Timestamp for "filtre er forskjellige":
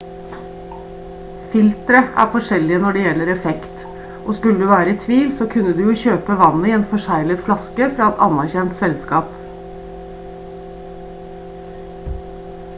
1.49-2.79